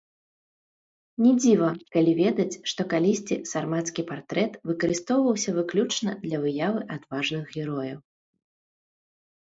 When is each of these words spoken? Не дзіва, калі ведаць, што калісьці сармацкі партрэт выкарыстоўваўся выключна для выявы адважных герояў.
Не 1.23 1.33
дзіва, 1.41 1.67
калі 1.95 2.13
ведаць, 2.21 2.53
што 2.71 2.81
калісьці 2.95 3.37
сармацкі 3.51 4.07
партрэт 4.13 4.57
выкарыстоўваўся 4.73 5.49
выключна 5.61 6.19
для 6.25 6.37
выявы 6.47 6.79
адважных 6.97 7.45
герояў. 7.59 7.99